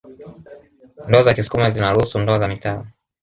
Ndoa 1.07 1.23
za 1.23 1.33
kisukuma 1.33 1.69
zinaruhusu 1.69 2.19
ndoa 2.19 2.39
za 2.39 2.47
mitaala 2.47 2.87